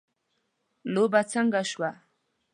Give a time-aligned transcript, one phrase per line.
[0.93, 1.91] لوبه څنګه شوه